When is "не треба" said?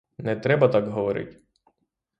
0.17-0.67